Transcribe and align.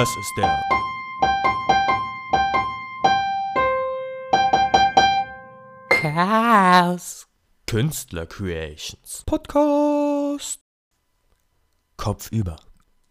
Das 0.00 0.16
ist 0.16 0.34
der 0.38 0.62
Chaos 5.90 7.28
Künstler 7.66 8.24
Creations 8.24 9.24
Podcast. 9.26 10.62
Kopfüber. 11.98 12.56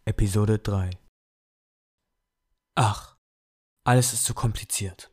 Episode 0.05 0.57
3. 0.57 0.89
Ach, 2.74 3.17
alles 3.83 4.13
ist 4.13 4.26
zu 4.26 4.33
kompliziert. 4.33 5.12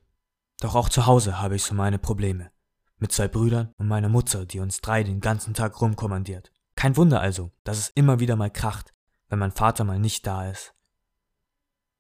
Doch 0.61 0.75
auch 0.75 0.89
zu 0.89 1.05
Hause 1.05 1.43
habe 1.43 1.57
ich 1.57 1.63
so 1.63 1.75
meine 1.75 1.99
Probleme. 1.99 2.53
Mit 2.97 3.13
zwei 3.13 3.29
Brüdern 3.29 3.75
und 3.77 3.87
meiner 3.87 4.09
Mutter, 4.09 4.47
die 4.47 4.61
uns 4.61 4.81
drei 4.81 5.03
den 5.03 5.21
ganzen 5.21 5.53
Tag 5.53 5.79
rumkommandiert. 5.83 6.51
Kein 6.75 6.97
Wunder 6.97 7.21
also, 7.21 7.53
dass 7.65 7.77
es 7.77 7.91
immer 7.91 8.19
wieder 8.19 8.37
mal 8.37 8.51
kracht, 8.51 8.95
wenn 9.29 9.41
mein 9.41 9.53
Vater 9.53 9.85
mal 9.85 9.99
nicht 9.99 10.27
da 10.27 10.51
ist. 10.51 10.73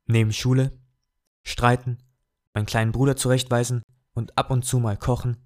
Neben 0.06 0.32
Schule, 0.32 0.78
Streiten, 1.42 1.98
meinen 2.54 2.66
kleinen 2.66 2.92
Bruder 2.92 3.16
zurechtweisen 3.16 3.82
und 4.14 4.36
ab 4.38 4.50
und 4.50 4.64
zu 4.64 4.78
mal 4.78 4.96
kochen, 4.96 5.36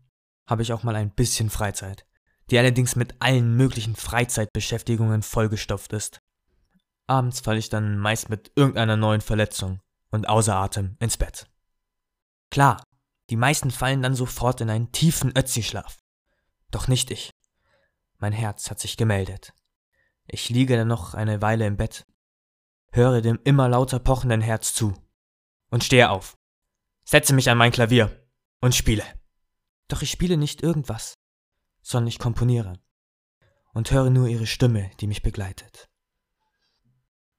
habe 0.47 0.62
ich 0.62 0.73
auch 0.73 0.83
mal 0.83 0.97
ein 0.97 1.15
bisschen 1.15 1.51
Freizeit, 1.51 2.07
die 2.51 2.59
allerdings 2.59 2.97
mit 2.97 3.15
allen 3.20 3.57
möglichen 3.57 3.97
Freizeitbeschäftigungen 3.97 5.23
vollgestopft 5.23 5.93
ist. 5.93 6.20
Abends 7.07 7.41
falle 7.41 7.59
ich 7.59 7.69
dann 7.69 7.98
meist 7.98 8.29
mit 8.29 8.53
irgendeiner 8.55 8.97
neuen 8.97 9.20
Verletzung 9.20 9.81
und 10.11 10.29
außer 10.29 10.55
Atem 10.55 10.97
ins 11.01 11.17
Bett. 11.17 11.47
Klar, 12.51 12.83
die 13.31 13.37
meisten 13.37 13.70
fallen 13.70 14.03
dann 14.03 14.15
sofort 14.15 14.61
in 14.61 14.70
einen 14.70 14.92
tiefen 14.92 15.37
Ötzi-Schlaf. 15.37 15.98
Doch 16.70 16.89
nicht 16.89 17.11
ich. 17.11 17.31
Mein 18.19 18.33
Herz 18.33 18.70
hat 18.70 18.81
sich 18.81 18.97
gemeldet. 18.97 19.53
Ich 20.27 20.51
liege 20.51 20.77
dann 20.77 20.89
noch 20.89 21.15
eine 21.15 21.41
Weile 21.41 21.67
im 21.67 21.77
Bett, 21.77 22.05
höre 22.93 23.21
dem 23.21 23.39
immer 23.45 23.69
lauter 23.69 23.99
pochenden 23.99 24.41
Herz 24.41 24.75
zu 24.75 24.95
und 25.71 25.85
stehe 25.85 26.11
auf, 26.11 26.37
setze 27.05 27.34
mich 27.34 27.51
an 27.51 27.59
mein 27.59 27.73
Klavier 27.73 28.28
und 28.61 28.75
spiele. 28.75 29.05
Doch 29.89 30.03
ich 30.03 30.11
spiele 30.11 30.37
nicht 30.37 30.62
irgendwas, 30.62 31.14
sondern 31.83 32.09
ich 32.09 32.19
komponiere 32.19 32.81
und 33.73 33.91
höre 33.91 34.11
nur 34.11 34.29
ihre 34.29 34.47
Stimme, 34.47 34.91
die 35.01 35.06
mich 35.06 35.23
begleitet. 35.23 35.89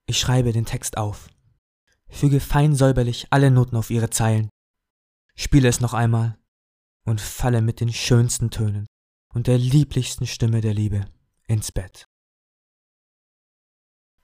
Ich 0.06 0.18
schreibe 0.18 0.52
den 0.52 0.66
Text 0.66 0.96
auf, 0.96 1.28
füge 2.08 2.40
fein 2.40 2.74
säuberlich 2.74 3.28
alle 3.30 3.50
Noten 3.50 3.76
auf 3.76 3.90
ihre 3.90 4.10
Zeilen, 4.10 4.48
spiele 5.34 5.68
es 5.68 5.80
noch 5.80 5.94
einmal 5.94 6.38
und 7.04 7.20
falle 7.20 7.62
mit 7.62 7.80
den 7.80 7.92
schönsten 7.92 8.50
Tönen 8.50 8.86
und 9.32 9.46
der 9.46 9.58
lieblichsten 9.58 10.26
Stimme 10.26 10.60
der 10.60 10.74
Liebe 10.74 11.06
ins 11.46 11.72
Bett. 11.72 12.06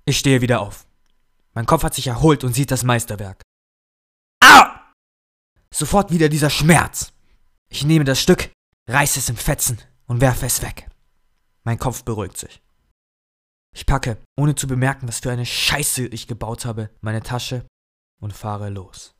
Ich 0.04 0.18
stehe 0.18 0.40
wieder 0.40 0.60
auf. 0.60 0.87
Mein 1.58 1.66
Kopf 1.66 1.82
hat 1.82 1.92
sich 1.92 2.06
erholt 2.06 2.44
und 2.44 2.52
sieht 2.52 2.70
das 2.70 2.84
Meisterwerk. 2.84 3.42
Au! 4.38 4.62
Sofort 5.74 6.12
wieder 6.12 6.28
dieser 6.28 6.50
Schmerz. 6.50 7.12
Ich 7.68 7.84
nehme 7.84 8.04
das 8.04 8.20
Stück, 8.20 8.52
reiße 8.88 9.18
es 9.18 9.28
in 9.28 9.36
Fetzen 9.36 9.78
und 10.06 10.20
werfe 10.20 10.46
es 10.46 10.62
weg. 10.62 10.88
Mein 11.64 11.80
Kopf 11.80 12.04
beruhigt 12.04 12.36
sich. 12.38 12.62
Ich 13.74 13.86
packe, 13.86 14.18
ohne 14.36 14.54
zu 14.54 14.68
bemerken, 14.68 15.08
was 15.08 15.18
für 15.18 15.32
eine 15.32 15.44
Scheiße 15.44 16.06
ich 16.06 16.28
gebaut 16.28 16.64
habe, 16.64 16.90
meine 17.00 17.24
Tasche 17.24 17.66
und 18.20 18.32
fahre 18.32 18.70
los. 18.70 19.16